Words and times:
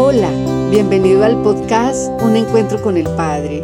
Hola, 0.00 0.30
bienvenido 0.70 1.24
al 1.24 1.42
podcast 1.42 2.08
Un 2.22 2.36
Encuentro 2.36 2.80
con 2.80 2.96
el 2.96 3.08
Padre. 3.16 3.62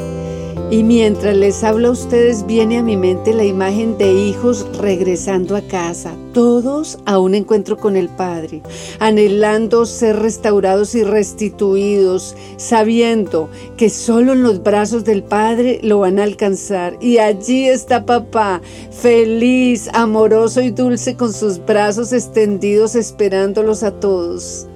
Y 0.69 0.83
mientras 0.83 1.37
les 1.37 1.63
hablo 1.63 1.87
a 1.87 1.91
ustedes 1.93 2.45
viene 2.45 2.79
a 2.79 2.83
mi 2.83 2.97
mente 2.97 3.33
la 3.33 3.45
imagen 3.45 3.97
de 3.99 4.13
hijos 4.13 4.67
regresando 4.79 5.55
a 5.55 5.61
casa, 5.61 6.17
todos 6.33 6.99
a 7.07 7.21
un 7.21 7.37
encuentro 7.37 7.77
con 7.77 7.95
el 7.95 8.09
Padre, 8.09 8.63
anhelando 8.99 9.87
ser 9.87 10.17
restaurados 10.17 10.97
y 10.97 11.05
restituidos, 11.05 12.35
sabiendo 12.57 13.49
que 13.77 13.89
solo 13.89 14.33
en 14.33 14.43
los 14.43 14.61
brazos 14.61 15.05
del 15.05 15.23
Padre 15.23 15.79
lo 15.85 16.01
van 16.01 16.19
a 16.19 16.25
alcanzar. 16.25 16.99
Y 17.01 17.19
allí 17.19 17.69
está 17.69 18.07
papá, 18.07 18.61
feliz, 18.91 19.89
amoroso 19.93 20.61
y 20.63 20.73
dulce 20.73 21.15
con 21.15 21.33
sus 21.33 21.65
brazos 21.65 22.13
extendidos 22.13 22.97
esperándolos 22.97 23.85
a 23.85 23.93
todos. 23.93 24.67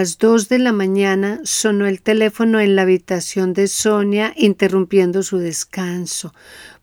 Las 0.00 0.16
dos 0.16 0.48
de 0.48 0.58
la 0.58 0.72
mañana 0.72 1.42
sonó 1.44 1.86
el 1.86 2.00
teléfono 2.00 2.58
en 2.58 2.74
la 2.74 2.82
habitación 2.82 3.52
de 3.52 3.68
Sonia 3.68 4.32
interrumpiendo 4.34 5.22
su 5.22 5.36
descanso, 5.36 6.32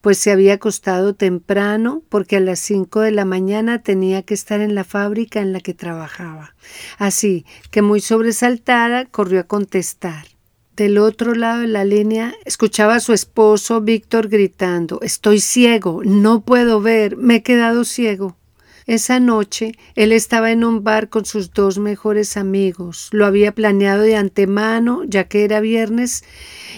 pues 0.01 0.19
se 0.19 0.29
había 0.29 0.53
acostado 0.53 1.15
temprano 1.15 2.03
porque 2.09 2.35
a 2.35 2.41
las 2.41 2.59
cinco 2.59 2.99
de 2.99 3.09
la 3.09 3.25
mañana 3.25 3.81
tenía 3.81 4.21
que 4.21 4.35
estar 4.35 4.61
en 4.61 4.75
la 4.75 4.83
fábrica 4.83 5.41
en 5.41 5.51
la 5.51 5.61
que 5.61 5.73
trabajaba. 5.73 6.53
Así 6.99 7.43
que 7.71 7.81
muy 7.81 8.01
sobresaltada 8.01 9.05
corrió 9.05 9.39
a 9.39 9.47
contestar. 9.47 10.27
Del 10.75 10.99
otro 10.99 11.33
lado 11.33 11.61
de 11.61 11.69
la 11.69 11.85
línea 11.85 12.35
escuchaba 12.45 12.97
a 12.97 12.99
su 12.99 13.13
esposo 13.13 13.81
Víctor 13.81 14.27
gritando 14.27 14.99
Estoy 15.01 15.39
ciego, 15.39 16.03
no 16.05 16.41
puedo 16.41 16.81
ver, 16.81 17.17
me 17.17 17.37
he 17.37 17.41
quedado 17.41 17.83
ciego. 17.83 18.37
Esa 18.87 19.19
noche 19.19 19.73
él 19.95 20.13
estaba 20.13 20.51
en 20.51 20.63
un 20.63 20.81
bar 20.81 21.09
con 21.09 21.25
sus 21.25 21.51
dos 21.51 21.77
mejores 21.77 22.37
amigos. 22.37 23.09
Lo 23.11 23.25
había 23.25 23.51
planeado 23.51 24.03
de 24.03 24.15
antemano, 24.15 25.03
ya 25.03 25.25
que 25.25 25.43
era 25.43 25.59
viernes, 25.59 26.23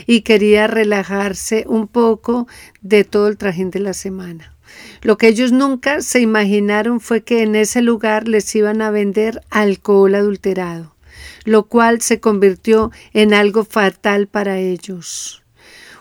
y 0.08 0.22
quería 0.22 0.66
relajarse 0.66 1.66
un 1.68 1.88
poco 1.88 2.48
de 2.82 3.04
todo 3.04 3.28
el 3.28 3.38
trajín 3.38 3.70
de 3.70 3.80
la 3.80 3.94
semana. 3.94 4.56
Lo 5.04 5.18
que 5.18 5.28
ellos 5.28 5.52
nunca 5.52 6.02
se 6.02 6.20
imaginaron 6.20 7.00
fue 7.00 7.24
que 7.24 7.44
en 7.44 7.56
ese 7.56 7.84
lugar 7.84 8.28
les 8.28 8.56
iban 8.56 8.82
a 8.82 8.90
vender 8.90 9.42
alcohol 9.52 10.16
adulterado, 10.16 10.96
lo 11.46 11.68
cual 11.68 12.02
se 12.02 12.20
convirtió 12.20 12.92
en 13.14 13.36
algo 13.36 13.66
fatal 13.66 14.28
para 14.28 14.58
ellos. 14.58 15.44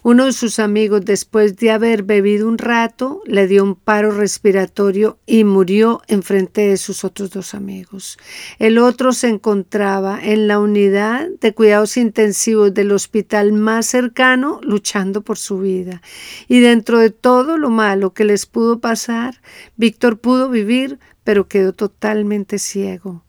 Uno 0.02 0.26
de 0.26 0.32
sus 0.32 0.60
amigos, 0.60 1.04
después 1.04 1.56
de 1.56 1.72
haber 1.72 2.04
bebido 2.04 2.46
un 2.46 2.56
rato, 2.56 3.20
le 3.26 3.48
dio 3.48 3.64
un 3.64 3.74
paro 3.74 4.12
respiratorio 4.12 5.18
y 5.26 5.42
murió 5.44 6.02
enfrente 6.06 6.68
de 6.68 6.76
sus 6.76 7.04
otros 7.04 7.30
dos 7.30 7.52
amigos. 7.54 8.16
El 8.58 8.78
otro 8.78 9.12
se 9.12 9.28
encontraba 9.28 10.20
en 10.22 10.46
la 10.46 10.60
unidad 10.60 11.28
de 11.40 11.52
cuidados 11.52 11.96
intensivos 11.96 12.72
del 12.72 12.92
hospital 12.92 13.52
más 13.52 13.86
cercano 13.86 14.60
luchando 14.62 15.22
por 15.22 15.36
su 15.36 15.58
vida. 15.58 16.00
Y 16.46 16.60
dentro 16.60 17.00
de 17.00 17.10
todo 17.10 17.58
lo 17.58 17.70
malo 17.70 18.14
que 18.14 18.24
les 18.24 18.46
pudo 18.46 18.78
pasar, 18.78 19.40
Víctor 19.76 20.20
pudo 20.20 20.48
vivir, 20.48 21.00
pero 21.24 21.48
quedó 21.48 21.72
totalmente 21.72 22.58
ciego 22.58 23.24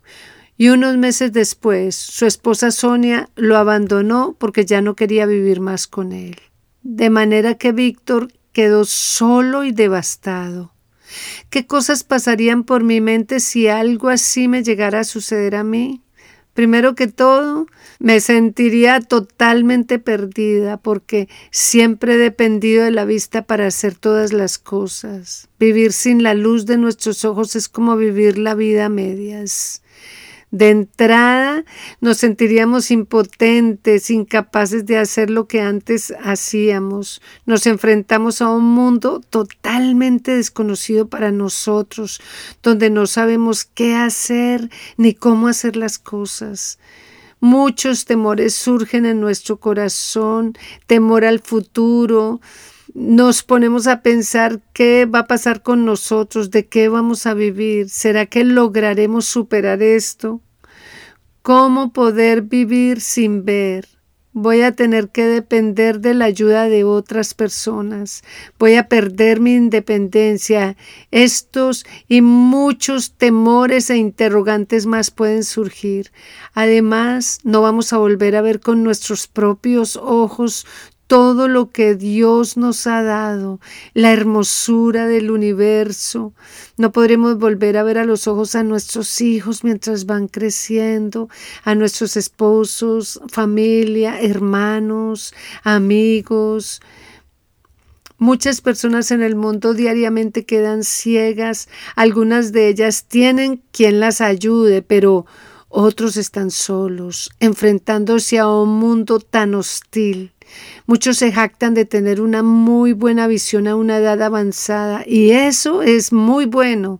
y 0.56 0.68
unos 0.68 0.98
meses 0.98 1.32
después 1.32 1.96
su 1.96 2.26
esposa 2.26 2.72
Sonia 2.72 3.30
lo 3.36 3.56
abandonó 3.58 4.36
porque 4.38 4.66
ya 4.66 4.82
no 4.82 4.94
quería 4.94 5.26
vivir 5.26 5.62
más 5.62 5.88
con 5.88 6.12
él 6.12 6.36
de 6.90 7.12
manera 7.12 7.54
que 7.54 7.72
Víctor 7.72 8.34
quedó 8.52 8.84
solo 8.84 9.64
y 9.64 9.72
devastado. 9.72 10.74
¿Qué 11.52 11.68
cosas 11.68 12.04
pasarían 12.04 12.64
por 12.64 12.84
mi 12.84 13.00
mente 13.00 13.40
si 13.40 13.68
algo 13.68 14.10
así 14.10 14.48
me 14.48 14.64
llegara 14.64 15.02
a 15.02 15.04
suceder 15.04 15.56
a 15.56 15.64
mí? 15.64 16.02
Primero 16.56 16.96
que 16.96 17.08
todo, 17.08 17.68
me 18.00 18.20
sentiría 18.20 19.02
totalmente 19.02 20.00
perdida 20.00 20.78
porque 20.78 21.30
siempre 21.52 22.16
he 22.16 22.18
dependido 22.18 22.84
de 22.84 22.92
la 22.92 23.06
vista 23.06 23.44
para 23.44 23.68
hacer 23.68 23.94
todas 23.94 24.34
las 24.34 24.58
cosas. 24.58 25.48
Vivir 25.60 25.94
sin 25.94 26.24
la 26.24 26.34
luz 26.34 26.66
de 26.66 26.78
nuestros 26.78 27.24
ojos 27.24 27.56
es 27.56 27.70
como 27.70 27.98
vivir 27.98 28.40
la 28.40 28.56
vida 28.56 28.86
a 28.86 28.90
medias. 28.90 29.84
De 30.52 30.70
entrada 30.70 31.64
nos 32.02 32.18
sentiríamos 32.18 32.90
impotentes, 32.90 34.10
incapaces 34.10 34.86
de 34.86 34.98
hacer 34.98 35.30
lo 35.30 35.48
que 35.48 35.62
antes 35.62 36.12
hacíamos. 36.24 37.22
Nos 37.46 37.68
enfrentamos 37.68 38.42
a 38.42 38.50
un 38.50 38.66
mundo 38.66 39.20
totalmente 39.20 40.36
desconocido 40.36 41.08
para 41.08 41.32
nosotros, 41.32 42.20
donde 42.64 42.90
no 42.90 43.06
sabemos 43.06 43.64
qué 43.64 43.96
hacer 43.96 44.70
ni 44.98 45.14
cómo 45.14 45.48
hacer 45.48 45.76
las 45.76 46.00
cosas. 46.00 46.80
Muchos 47.40 48.06
temores 48.06 48.56
surgen 48.56 49.06
en 49.06 49.22
nuestro 49.22 49.60
corazón, 49.60 50.54
temor 50.88 51.24
al 51.26 51.40
futuro, 51.40 52.42
nos 52.94 53.44
ponemos 53.44 53.88
a 53.88 54.02
pensar 54.02 54.62
qué 54.74 55.06
va 55.06 55.20
a 55.20 55.28
pasar 55.28 55.62
con 55.62 55.86
nosotros, 55.86 56.52
de 56.52 56.68
qué 56.68 56.90
vamos 56.90 57.26
a 57.26 57.34
vivir, 57.34 57.90
¿será 57.90 58.26
que 58.26 58.44
lograremos 58.44 59.26
superar 59.26 59.82
esto? 59.82 60.42
¿Cómo 61.42 61.94
poder 61.94 62.42
vivir 62.44 63.02
sin 63.02 63.46
ver? 63.46 63.88
Voy 64.32 64.62
a 64.62 64.74
tener 64.74 65.10
que 65.10 65.26
depender 65.26 66.02
de 66.02 66.14
la 66.14 66.26
ayuda 66.26 66.70
de 66.70 66.84
otras 66.84 67.34
personas. 67.34 68.24
Voy 68.60 68.76
a 68.76 68.88
perder 68.88 69.40
mi 69.40 69.56
independencia. 69.56 70.78
Estos 71.10 71.84
y 72.08 72.22
muchos 72.22 73.14
temores 73.14 73.90
e 73.90 73.98
interrogantes 73.98 74.86
más 74.86 75.10
pueden 75.10 75.44
surgir. 75.44 76.12
Además, 76.54 77.40
no 77.44 77.64
vamos 77.64 77.92
a 77.92 77.98
volver 77.98 78.36
a 78.36 78.42
ver 78.42 78.60
con 78.60 78.84
nuestros 78.84 79.28
propios 79.28 79.96
ojos 79.98 80.68
todo 81.10 81.48
lo 81.48 81.72
que 81.72 81.96
Dios 81.96 82.56
nos 82.56 82.86
ha 82.86 83.02
dado, 83.02 83.60
la 83.96 84.14
hermosura 84.14 85.08
del 85.08 85.32
universo. 85.32 86.34
No 86.78 86.92
podremos 86.92 87.40
volver 87.40 87.78
a 87.78 87.84
ver 87.84 87.98
a 87.98 88.06
los 88.06 88.28
ojos 88.28 88.54
a 88.54 88.62
nuestros 88.62 89.20
hijos 89.20 89.64
mientras 89.64 90.06
van 90.06 90.28
creciendo, 90.28 91.28
a 91.64 91.74
nuestros 91.74 92.16
esposos, 92.16 93.20
familia, 93.28 94.22
hermanos, 94.22 95.34
amigos. 95.64 96.80
Muchas 98.20 98.62
personas 98.62 99.10
en 99.10 99.24
el 99.24 99.36
mundo 99.36 99.74
diariamente 99.74 100.46
quedan 100.46 100.84
ciegas, 100.84 101.70
algunas 101.96 102.52
de 102.52 102.68
ellas 102.68 103.06
tienen 103.08 103.64
quien 103.72 104.00
las 104.00 104.22
ayude, 104.22 104.84
pero 104.84 105.26
otros 105.70 106.18
están 106.18 106.52
solos, 106.52 107.30
enfrentándose 107.40 108.40
a 108.40 108.50
un 108.50 108.80
mundo 108.80 109.20
tan 109.20 109.56
hostil. 109.56 110.34
Muchos 110.88 111.18
se 111.18 111.32
jactan 111.32 111.76
de 111.76 111.86
tener 111.86 112.22
una 112.22 112.42
muy 112.42 112.94
buena 112.94 113.28
visión 113.28 113.68
a 113.68 113.76
una 113.76 113.98
edad 113.98 114.22
avanzada 114.22 115.04
y 115.06 115.30
eso 115.32 115.84
es 115.84 116.12
muy 116.12 116.46
bueno, 116.46 117.00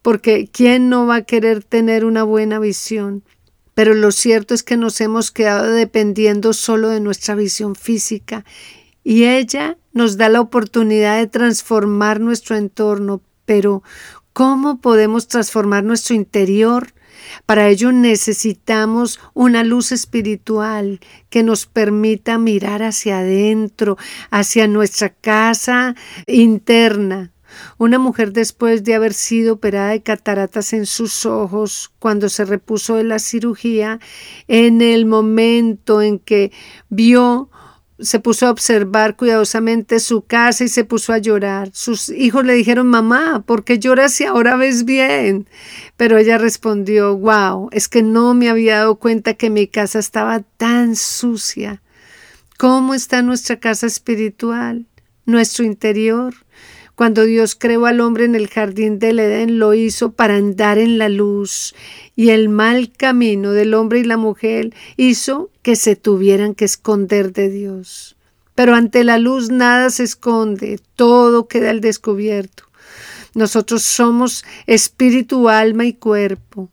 porque 0.00 0.48
¿quién 0.50 0.88
no 0.88 1.06
va 1.06 1.16
a 1.16 1.22
querer 1.22 1.62
tener 1.62 2.06
una 2.06 2.22
buena 2.22 2.58
visión? 2.58 3.22
Pero 3.74 3.92
lo 3.92 4.10
cierto 4.10 4.54
es 4.54 4.62
que 4.62 4.78
nos 4.78 4.98
hemos 5.02 5.30
quedado 5.30 5.70
dependiendo 5.70 6.54
solo 6.54 6.88
de 6.88 7.00
nuestra 7.00 7.34
visión 7.34 7.74
física 7.74 8.46
y 9.04 9.24
ella 9.24 9.76
nos 9.92 10.16
da 10.16 10.30
la 10.30 10.40
oportunidad 10.40 11.18
de 11.18 11.26
transformar 11.26 12.18
nuestro 12.18 12.56
entorno, 12.56 13.20
pero 13.44 13.82
¿cómo 14.32 14.80
podemos 14.80 15.28
transformar 15.28 15.84
nuestro 15.84 16.14
interior? 16.14 16.94
Para 17.44 17.68
ello 17.68 17.92
necesitamos 17.92 19.20
una 19.34 19.64
luz 19.64 19.92
espiritual 19.92 21.00
que 21.30 21.42
nos 21.42 21.66
permita 21.66 22.38
mirar 22.38 22.82
hacia 22.82 23.18
adentro, 23.18 23.96
hacia 24.30 24.68
nuestra 24.68 25.10
casa 25.10 25.94
interna. 26.26 27.32
Una 27.78 27.98
mujer 27.98 28.32
después 28.32 28.84
de 28.84 28.94
haber 28.94 29.14
sido 29.14 29.54
operada 29.54 29.90
de 29.90 30.02
cataratas 30.02 30.72
en 30.72 30.86
sus 30.86 31.26
ojos, 31.26 31.92
cuando 31.98 32.28
se 32.28 32.44
repuso 32.44 32.96
de 32.96 33.04
la 33.04 33.18
cirugía, 33.18 33.98
en 34.48 34.82
el 34.82 35.06
momento 35.06 36.02
en 36.02 36.18
que 36.18 36.52
vio 36.88 37.50
se 37.98 38.20
puso 38.20 38.46
a 38.46 38.50
observar 38.50 39.16
cuidadosamente 39.16 40.00
su 40.00 40.22
casa 40.22 40.64
y 40.64 40.68
se 40.68 40.84
puso 40.84 41.12
a 41.12 41.18
llorar. 41.18 41.70
Sus 41.72 42.10
hijos 42.10 42.44
le 42.44 42.52
dijeron, 42.52 42.86
mamá, 42.88 43.42
¿por 43.46 43.64
qué 43.64 43.78
lloras 43.78 44.12
si 44.12 44.24
ahora 44.24 44.56
ves 44.56 44.84
bien? 44.84 45.48
Pero 45.96 46.18
ella 46.18 46.38
respondió, 46.38 47.16
wow, 47.16 47.68
es 47.72 47.88
que 47.88 48.02
no 48.02 48.34
me 48.34 48.50
había 48.50 48.78
dado 48.78 48.96
cuenta 48.96 49.34
que 49.34 49.50
mi 49.50 49.66
casa 49.66 49.98
estaba 49.98 50.40
tan 50.40 50.94
sucia. 50.96 51.82
¿Cómo 52.58 52.94
está 52.94 53.22
nuestra 53.22 53.56
casa 53.60 53.86
espiritual? 53.86 54.86
Nuestro 55.24 55.64
interior. 55.64 56.34
Cuando 56.96 57.26
Dios 57.26 57.54
creó 57.54 57.84
al 57.84 58.00
hombre 58.00 58.24
en 58.24 58.34
el 58.34 58.48
jardín 58.48 58.98
del 58.98 59.18
Edén, 59.18 59.58
lo 59.58 59.74
hizo 59.74 60.12
para 60.12 60.36
andar 60.36 60.78
en 60.78 60.96
la 60.96 61.10
luz, 61.10 61.74
y 62.16 62.30
el 62.30 62.48
mal 62.48 62.90
camino 62.90 63.52
del 63.52 63.74
hombre 63.74 64.00
y 64.00 64.04
la 64.04 64.16
mujer 64.16 64.72
hizo 64.96 65.50
que 65.60 65.76
se 65.76 65.94
tuvieran 65.94 66.54
que 66.54 66.64
esconder 66.64 67.32
de 67.34 67.50
Dios. 67.50 68.16
pero 68.54 68.74
ante 68.74 69.04
la 69.04 69.18
luz 69.18 69.50
nada 69.50 69.90
se 69.90 70.02
esconde, 70.02 70.80
todo 70.94 71.46
queda 71.46 71.68
al 71.68 71.82
descubierto. 71.82 72.64
Nosotros 73.34 73.82
somos 73.82 74.46
espíritu, 74.66 75.50
alma 75.50 75.84
y 75.84 75.92
cuerpo. 75.92 76.70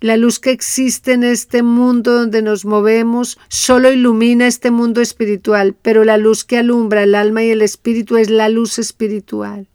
La 0.00 0.18
luz 0.18 0.38
que 0.38 0.50
existe 0.50 1.14
en 1.14 1.24
este 1.24 1.62
mundo 1.62 2.12
donde 2.12 2.42
nos 2.42 2.66
movemos 2.66 3.38
solo 3.48 3.90
ilumina 3.90 4.46
este 4.46 4.70
mundo 4.70 5.00
espiritual, 5.00 5.74
pero 5.80 6.04
la 6.04 6.18
luz 6.18 6.44
que 6.44 6.58
alumbra 6.58 7.02
el 7.02 7.14
alma 7.14 7.42
y 7.42 7.48
el 7.48 7.62
espíritu 7.62 8.18
es 8.18 8.28
la 8.28 8.50
luz 8.50 8.78
espiritual. 8.78 9.66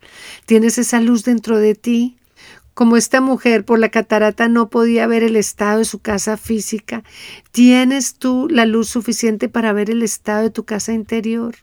¿Tienes 0.46 0.78
esa 0.78 1.02
luz 1.02 1.24
dentro 1.24 1.58
de 1.58 1.74
ti? 1.74 2.18
Como 2.76 2.98
esta 2.98 3.20
mujer 3.20 3.66
por 3.66 3.80
la 3.80 3.90
catarata 3.90 4.48
no 4.48 4.70
podía 4.70 5.08
ver 5.08 5.24
el 5.24 5.36
estado 5.36 5.80
de 5.80 5.86
su 5.86 6.00
casa 6.00 6.38
física, 6.38 7.04
¿tienes 7.52 8.16
tú 8.16 8.48
la 8.48 8.66
luz 8.66 8.90
suficiente 8.90 9.50
para 9.50 9.74
ver 9.74 9.90
el 9.90 10.04
estado 10.04 10.44
de 10.44 10.50
tu 10.52 10.66
casa 10.66 10.94
interior? 10.94 11.56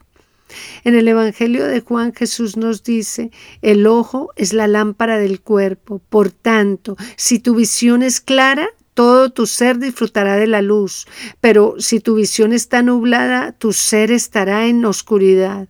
En 0.84 0.94
el 0.94 1.08
Evangelio 1.08 1.66
de 1.66 1.80
Juan 1.80 2.14
Jesús 2.14 2.56
nos 2.56 2.82
dice, 2.82 3.30
el 3.62 3.86
ojo 3.86 4.30
es 4.36 4.52
la 4.52 4.66
lámpara 4.68 5.18
del 5.18 5.40
cuerpo, 5.40 6.00
por 6.08 6.30
tanto, 6.30 6.96
si 7.16 7.38
tu 7.38 7.54
visión 7.54 8.02
es 8.02 8.20
clara, 8.20 8.68
todo 8.94 9.30
tu 9.30 9.46
ser 9.46 9.78
disfrutará 9.78 10.36
de 10.36 10.48
la 10.48 10.60
luz, 10.60 11.06
pero 11.40 11.76
si 11.78 12.00
tu 12.00 12.16
visión 12.16 12.52
está 12.52 12.82
nublada, 12.82 13.52
tu 13.52 13.72
ser 13.72 14.10
estará 14.10 14.66
en 14.66 14.84
oscuridad. 14.84 15.68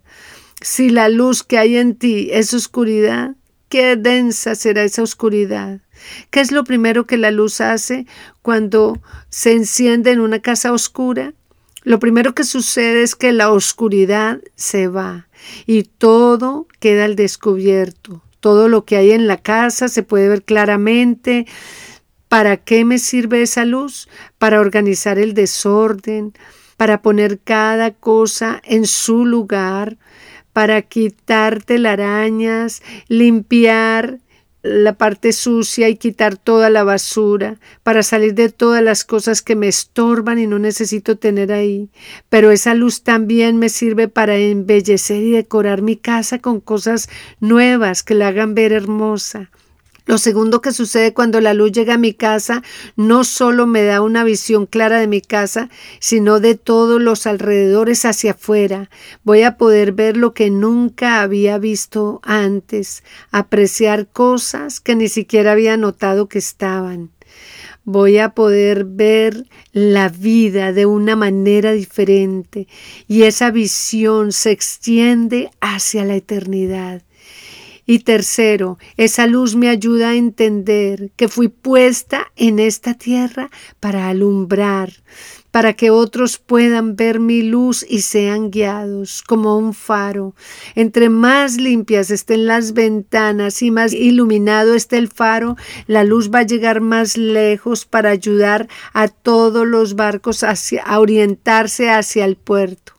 Si 0.61 0.89
la 0.89 1.09
luz 1.09 1.43
que 1.43 1.57
hay 1.57 1.77
en 1.77 1.95
ti 1.95 2.29
es 2.31 2.53
oscuridad, 2.53 3.35
qué 3.69 3.95
densa 3.95 4.55
será 4.55 4.83
esa 4.83 5.03
oscuridad. 5.03 5.79
¿Qué 6.31 6.39
es 6.39 6.51
lo 6.51 6.63
primero 6.63 7.05
que 7.05 7.17
la 7.17 7.31
luz 7.31 7.61
hace 7.61 8.07
cuando 8.41 8.99
se 9.29 9.53
enciende 9.53 10.11
en 10.11 10.21
una 10.21 10.39
casa 10.39 10.73
oscura? 10.73 11.33
Lo 11.89 11.97
primero 11.97 12.35
que 12.35 12.43
sucede 12.43 13.01
es 13.01 13.15
que 13.15 13.33
la 13.33 13.51
oscuridad 13.51 14.41
se 14.53 14.87
va 14.87 15.27
y 15.65 15.81
todo 15.81 16.67
queda 16.79 17.05
al 17.05 17.15
descubierto. 17.15 18.21
Todo 18.39 18.67
lo 18.67 18.85
que 18.85 18.95
hay 18.95 19.09
en 19.09 19.25
la 19.25 19.37
casa 19.37 19.87
se 19.87 20.03
puede 20.03 20.29
ver 20.29 20.43
claramente. 20.43 21.47
¿Para 22.27 22.57
qué 22.57 22.85
me 22.85 22.99
sirve 22.99 23.41
esa 23.41 23.65
luz? 23.65 24.07
Para 24.37 24.59
organizar 24.59 25.17
el 25.17 25.33
desorden, 25.33 26.33
para 26.77 27.01
poner 27.01 27.39
cada 27.39 27.89
cosa 27.89 28.61
en 28.65 28.85
su 28.85 29.25
lugar, 29.25 29.97
para 30.53 30.83
quitar 30.83 31.63
telarañas, 31.63 32.83
limpiar 33.07 34.19
la 34.61 34.97
parte 34.97 35.31
sucia 35.31 35.89
y 35.89 35.95
quitar 35.95 36.37
toda 36.37 36.69
la 36.69 36.83
basura, 36.83 37.59
para 37.83 38.03
salir 38.03 38.33
de 38.33 38.49
todas 38.49 38.83
las 38.83 39.05
cosas 39.05 39.41
que 39.41 39.55
me 39.55 39.67
estorban 39.67 40.39
y 40.39 40.47
no 40.47 40.59
necesito 40.59 41.17
tener 41.17 41.51
ahí. 41.51 41.89
Pero 42.29 42.51
esa 42.51 42.73
luz 42.73 43.03
también 43.03 43.57
me 43.57 43.69
sirve 43.69 44.07
para 44.07 44.35
embellecer 44.35 45.23
y 45.23 45.31
decorar 45.31 45.81
mi 45.81 45.95
casa 45.95 46.39
con 46.39 46.59
cosas 46.59 47.09
nuevas 47.39 48.03
que 48.03 48.15
la 48.15 48.29
hagan 48.29 48.55
ver 48.55 48.73
hermosa. 48.73 49.49
Lo 50.09 50.17
segundo 50.17 50.59
que 50.59 50.71
sucede 50.71 51.13
cuando 51.13 51.39
la 51.39 51.53
luz 51.53 51.71
llega 51.71 51.93
a 51.93 51.99
mi 51.99 52.15
casa 52.15 52.63
no 52.95 53.23
solo 53.23 53.67
me 53.67 53.83
da 53.83 54.01
una 54.01 54.23
visión 54.23 54.65
clara 54.65 54.99
de 54.99 55.05
mi 55.05 55.21
casa, 55.21 55.69
sino 55.99 56.39
de 56.39 56.55
todos 56.55 56.99
los 56.99 57.27
alrededores 57.27 58.05
hacia 58.05 58.31
afuera. 58.31 58.89
Voy 59.23 59.43
a 59.43 59.55
poder 59.55 59.91
ver 59.91 60.17
lo 60.17 60.33
que 60.33 60.49
nunca 60.49 61.21
había 61.21 61.59
visto 61.59 62.21
antes, 62.23 63.03
apreciar 63.29 64.07
cosas 64.07 64.79
que 64.79 64.95
ni 64.95 65.09
siquiera 65.09 65.51
había 65.51 65.77
notado 65.77 66.27
que 66.27 66.39
estaban. 66.39 67.11
Voy 67.83 68.17
a 68.17 68.29
poder 68.29 68.85
ver 68.85 69.45
la 69.73 70.09
vida 70.09 70.73
de 70.73 70.87
una 70.87 71.15
manera 71.15 71.71
diferente 71.71 72.67
y 73.07 73.25
esa 73.25 73.51
visión 73.51 74.31
se 74.31 74.49
extiende 74.49 75.51
hacia 75.61 76.03
la 76.03 76.15
eternidad. 76.15 77.03
Y 77.91 78.01
tercero, 78.01 78.77
esa 78.97 79.25
luz 79.25 79.55
me 79.55 79.67
ayuda 79.67 80.09
a 80.09 80.15
entender 80.15 81.09
que 81.15 81.27
fui 81.27 81.47
puesta 81.47 82.31
en 82.35 82.59
esta 82.59 82.93
tierra 82.93 83.49
para 83.79 84.09
alumbrar, 84.09 84.93
para 85.49 85.73
que 85.73 85.89
otros 85.89 86.37
puedan 86.37 86.95
ver 86.95 87.19
mi 87.19 87.41
luz 87.41 87.83
y 87.89 88.01
sean 88.01 88.51
guiados 88.51 89.23
como 89.23 89.57
un 89.57 89.73
faro. 89.73 90.35
Entre 90.75 91.09
más 91.09 91.57
limpias 91.57 92.11
estén 92.11 92.45
las 92.45 92.73
ventanas 92.73 93.63
y 93.63 93.71
más 93.71 93.91
iluminado 93.91 94.75
esté 94.75 94.99
el 94.99 95.07
faro, 95.07 95.57
la 95.87 96.03
luz 96.03 96.29
va 96.29 96.41
a 96.41 96.43
llegar 96.43 96.81
más 96.81 97.17
lejos 97.17 97.87
para 97.87 98.11
ayudar 98.11 98.67
a 98.93 99.07
todos 99.07 99.65
los 99.65 99.95
barcos 99.95 100.43
a 100.43 100.99
orientarse 100.99 101.89
hacia 101.89 102.25
el 102.25 102.35
puerto 102.35 102.98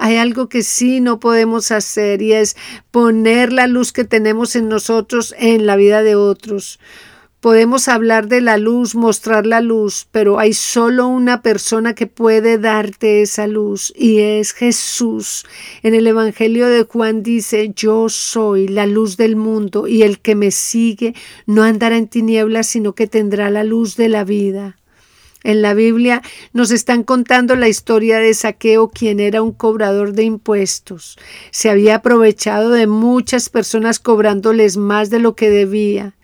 hay 0.00 0.16
algo 0.16 0.48
que 0.48 0.62
sí 0.62 1.00
no 1.00 1.20
podemos 1.20 1.70
hacer 1.70 2.22
y 2.22 2.32
es 2.32 2.56
poner 2.90 3.52
la 3.52 3.66
luz 3.66 3.92
que 3.92 4.04
tenemos 4.04 4.56
en 4.56 4.68
nosotros 4.68 5.34
en 5.38 5.66
la 5.66 5.76
vida 5.76 6.02
de 6.02 6.14
otros. 6.14 6.80
Podemos 7.40 7.86
hablar 7.86 8.26
de 8.26 8.40
la 8.40 8.56
luz, 8.56 8.94
mostrar 8.94 9.46
la 9.46 9.60
luz, 9.60 10.06
pero 10.10 10.38
hay 10.38 10.54
solo 10.54 11.06
una 11.06 11.42
persona 11.42 11.94
que 11.94 12.06
puede 12.06 12.56
darte 12.56 13.20
esa 13.20 13.46
luz 13.46 13.92
y 13.94 14.20
es 14.20 14.52
Jesús. 14.52 15.44
En 15.82 15.94
el 15.94 16.06
Evangelio 16.06 16.66
de 16.66 16.84
Juan 16.84 17.22
dice, 17.22 17.72
yo 17.76 18.08
soy 18.08 18.68
la 18.68 18.86
luz 18.86 19.18
del 19.18 19.36
mundo 19.36 19.86
y 19.86 20.02
el 20.02 20.20
que 20.20 20.34
me 20.34 20.50
sigue 20.50 21.14
no 21.44 21.62
andará 21.62 21.98
en 21.98 22.08
tinieblas, 22.08 22.66
sino 22.66 22.94
que 22.94 23.06
tendrá 23.06 23.50
la 23.50 23.64
luz 23.64 23.96
de 23.96 24.08
la 24.08 24.24
vida. 24.24 24.79
En 25.42 25.62
la 25.62 25.72
Biblia 25.72 26.22
nos 26.52 26.70
están 26.70 27.02
contando 27.02 27.56
la 27.56 27.68
historia 27.68 28.18
de 28.18 28.34
Saqueo, 28.34 28.90
quien 28.90 29.20
era 29.20 29.40
un 29.40 29.52
cobrador 29.52 30.12
de 30.12 30.24
impuestos. 30.24 31.18
Se 31.50 31.70
había 31.70 31.96
aprovechado 31.96 32.70
de 32.70 32.86
muchas 32.86 33.48
personas 33.48 33.98
cobrándoles 33.98 34.76
más 34.76 35.08
de 35.08 35.18
lo 35.18 35.34
que 35.34 35.48
debía. 35.48 36.14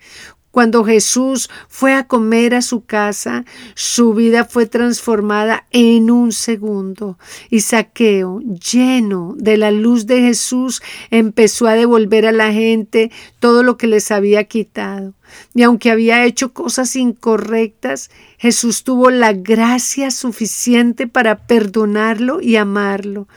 Cuando 0.57 0.83
Jesús 0.83 1.51
fue 1.67 1.93
a 1.93 2.07
comer 2.07 2.55
a 2.55 2.63
su 2.63 2.83
casa, 2.83 3.45
su 3.75 4.15
vida 4.15 4.43
fue 4.43 4.65
transformada 4.65 5.67
en 5.69 6.09
un 6.09 6.31
segundo. 6.31 7.19
Y 7.51 7.59
Saqueo, 7.59 8.39
lleno 8.39 9.35
de 9.37 9.57
la 9.57 9.69
luz 9.69 10.07
de 10.07 10.19
Jesús, 10.21 10.81
empezó 11.11 11.67
a 11.67 11.75
devolver 11.75 12.25
a 12.25 12.31
la 12.31 12.51
gente 12.51 13.11
todo 13.39 13.61
lo 13.61 13.77
que 13.77 13.85
les 13.85 14.09
había 14.09 14.45
quitado. 14.45 15.13
Y 15.53 15.61
aunque 15.61 15.91
había 15.91 16.25
hecho 16.25 16.53
cosas 16.53 16.95
incorrectas, 16.95 18.09
Jesús 18.39 18.83
tuvo 18.83 19.11
la 19.11 19.33
gracia 19.33 20.09
suficiente 20.09 21.05
para 21.05 21.45
perdonarlo 21.45 22.41
y 22.41 22.55
amarlo. 22.55 23.27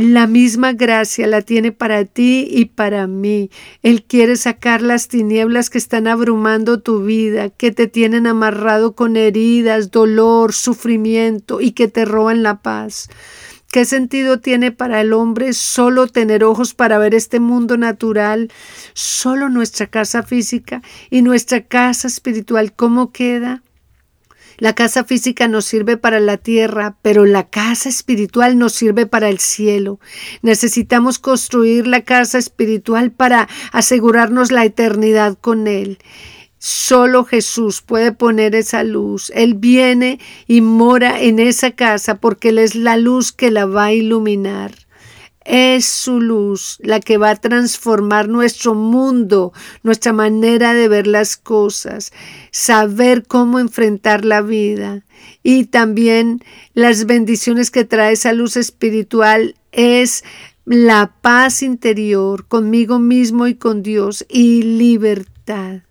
La 0.00 0.28
misma 0.28 0.74
gracia 0.74 1.26
la 1.26 1.42
tiene 1.42 1.72
para 1.72 2.04
ti 2.04 2.46
y 2.48 2.66
para 2.66 3.08
mí. 3.08 3.50
Él 3.82 4.04
quiere 4.04 4.36
sacar 4.36 4.80
las 4.80 5.08
tinieblas 5.08 5.70
que 5.70 5.78
están 5.78 6.06
abrumando 6.06 6.78
tu 6.78 7.02
vida, 7.02 7.48
que 7.50 7.72
te 7.72 7.88
tienen 7.88 8.28
amarrado 8.28 8.92
con 8.92 9.16
heridas, 9.16 9.90
dolor, 9.90 10.52
sufrimiento 10.52 11.60
y 11.60 11.72
que 11.72 11.88
te 11.88 12.04
roban 12.04 12.44
la 12.44 12.62
paz. 12.62 13.10
¿Qué 13.72 13.84
sentido 13.84 14.38
tiene 14.38 14.70
para 14.70 15.00
el 15.00 15.12
hombre 15.12 15.52
solo 15.52 16.06
tener 16.06 16.44
ojos 16.44 16.74
para 16.74 16.98
ver 16.98 17.16
este 17.16 17.40
mundo 17.40 17.76
natural, 17.76 18.52
solo 18.94 19.48
nuestra 19.48 19.88
casa 19.88 20.22
física 20.22 20.80
y 21.10 21.22
nuestra 21.22 21.62
casa 21.62 22.06
espiritual? 22.06 22.72
¿Cómo 22.72 23.10
queda? 23.10 23.64
La 24.58 24.74
casa 24.74 25.04
física 25.04 25.46
nos 25.46 25.66
sirve 25.66 25.96
para 25.96 26.18
la 26.18 26.36
tierra, 26.36 26.96
pero 27.00 27.24
la 27.24 27.48
casa 27.48 27.88
espiritual 27.88 28.58
nos 28.58 28.72
sirve 28.72 29.06
para 29.06 29.28
el 29.28 29.38
cielo. 29.38 30.00
Necesitamos 30.42 31.20
construir 31.20 31.86
la 31.86 32.02
casa 32.02 32.38
espiritual 32.38 33.12
para 33.12 33.48
asegurarnos 33.70 34.50
la 34.50 34.64
eternidad 34.64 35.38
con 35.40 35.68
Él. 35.68 35.98
Solo 36.58 37.24
Jesús 37.24 37.82
puede 37.82 38.10
poner 38.10 38.56
esa 38.56 38.82
luz. 38.82 39.30
Él 39.36 39.54
viene 39.54 40.18
y 40.48 40.60
mora 40.60 41.20
en 41.20 41.38
esa 41.38 41.70
casa 41.70 42.16
porque 42.16 42.48
Él 42.48 42.58
es 42.58 42.74
la 42.74 42.96
luz 42.96 43.30
que 43.30 43.52
la 43.52 43.64
va 43.64 43.84
a 43.84 43.92
iluminar. 43.92 44.87
Es 45.50 45.86
su 45.86 46.20
luz 46.20 46.76
la 46.82 47.00
que 47.00 47.16
va 47.16 47.30
a 47.30 47.36
transformar 47.36 48.28
nuestro 48.28 48.74
mundo, 48.74 49.54
nuestra 49.82 50.12
manera 50.12 50.74
de 50.74 50.88
ver 50.88 51.06
las 51.06 51.38
cosas, 51.38 52.12
saber 52.50 53.26
cómo 53.26 53.58
enfrentar 53.58 54.26
la 54.26 54.42
vida. 54.42 55.06
Y 55.42 55.64
también 55.64 56.44
las 56.74 57.06
bendiciones 57.06 57.70
que 57.70 57.84
trae 57.84 58.12
esa 58.12 58.34
luz 58.34 58.58
espiritual 58.58 59.54
es 59.72 60.22
la 60.66 61.14
paz 61.22 61.62
interior 61.62 62.46
conmigo 62.46 62.98
mismo 62.98 63.46
y 63.46 63.54
con 63.54 63.82
Dios 63.82 64.26
y 64.28 64.62
libertad. 64.62 65.87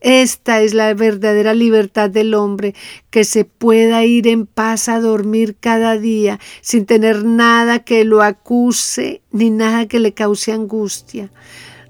Esta 0.00 0.62
es 0.62 0.72
la 0.72 0.94
verdadera 0.94 1.52
libertad 1.52 2.08
del 2.08 2.34
hombre, 2.34 2.74
que 3.10 3.24
se 3.24 3.44
pueda 3.44 4.04
ir 4.04 4.28
en 4.28 4.46
paz 4.46 4.88
a 4.88 5.00
dormir 5.00 5.56
cada 5.60 5.98
día 5.98 6.40
sin 6.62 6.86
tener 6.86 7.24
nada 7.24 7.80
que 7.80 8.04
lo 8.04 8.22
acuse 8.22 9.20
ni 9.30 9.50
nada 9.50 9.86
que 9.86 10.00
le 10.00 10.14
cause 10.14 10.52
angustia. 10.52 11.30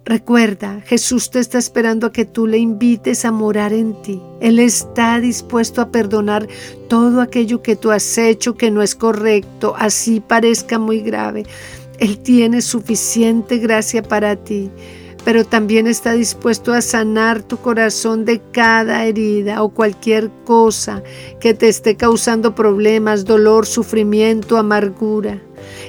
Recuerda, 0.04 0.80
Jesús 0.86 1.30
te 1.30 1.38
está 1.38 1.58
esperando 1.58 2.08
a 2.08 2.12
que 2.12 2.24
tú 2.24 2.46
le 2.46 2.58
invites 2.58 3.24
a 3.24 3.30
morar 3.30 3.72
en 3.72 4.00
ti. 4.02 4.20
Él 4.40 4.58
está 4.58 5.20
dispuesto 5.20 5.80
a 5.80 5.92
perdonar 5.92 6.48
todo 6.88 7.20
aquello 7.20 7.62
que 7.62 7.76
tú 7.76 7.92
has 7.92 8.18
hecho 8.18 8.56
que 8.56 8.70
no 8.70 8.82
es 8.82 8.96
correcto, 8.96 9.74
así 9.78 10.20
parezca 10.20 10.78
muy 10.78 11.00
grave. 11.00 11.44
Él 12.00 12.18
tiene 12.18 12.62
suficiente 12.62 13.58
gracia 13.58 14.02
para 14.02 14.34
ti, 14.34 14.70
pero 15.24 15.44
también 15.44 15.86
está 15.86 16.12
dispuesto 16.12 16.72
a 16.72 16.80
sanar 16.80 17.42
tu 17.42 17.58
corazón 17.58 18.24
de 18.24 18.40
cada 18.52 19.04
herida 19.04 19.62
o 19.62 19.68
cualquier 19.68 20.30
cosa 20.44 21.02
que 21.40 21.54
te 21.54 21.68
esté 21.68 21.96
causando 21.96 22.54
problemas, 22.54 23.24
dolor, 23.24 23.66
sufrimiento, 23.66 24.56
amargura. 24.56 25.40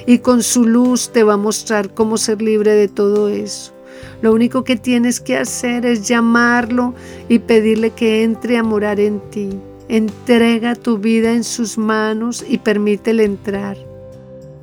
Y 0.06 0.18
con 0.18 0.42
su 0.42 0.64
luz 0.64 1.10
te 1.10 1.22
va 1.22 1.34
a 1.34 1.38
mostrar 1.38 1.94
cómo 1.94 2.18
ser 2.18 2.42
libre 2.42 2.74
de 2.74 2.88
todo 2.88 3.28
eso. 3.28 3.72
Lo 4.20 4.32
único 4.32 4.64
que 4.64 4.76
tienes 4.76 5.20
que 5.20 5.36
hacer 5.36 5.86
es 5.86 6.06
llamarlo 6.06 6.94
y 7.28 7.40
pedirle 7.40 7.90
que 7.90 8.22
entre 8.22 8.56
a 8.56 8.62
morar 8.62 9.00
en 9.00 9.20
ti. 9.30 9.50
Entrega 9.88 10.74
tu 10.74 10.98
vida 10.98 11.32
en 11.32 11.44
sus 11.44 11.76
manos 11.76 12.44
y 12.48 12.58
permítele 12.58 13.24
entrar. 13.24 13.76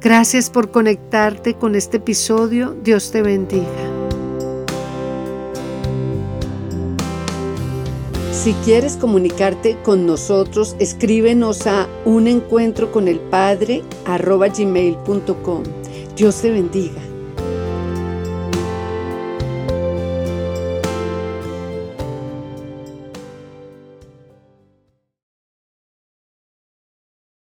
Gracias 0.01 0.49
por 0.49 0.71
conectarte 0.71 1.55
con 1.55 1.75
este 1.75 1.97
episodio. 1.97 2.75
Dios 2.83 3.11
te 3.11 3.21
bendiga. 3.21 4.08
Si 8.41 8.53
quieres 8.63 8.95
comunicarte 8.95 9.77
con 9.83 10.05
nosotros, 10.05 10.77
escríbenos 10.79 11.67
a 11.67 11.89
un 12.05 12.25
encuentro 12.25 12.89
con 12.89 13.09
el 13.09 13.19
Padre 13.19 13.83
Dios 16.15 16.41
te 16.41 16.49
bendiga. 16.49 17.08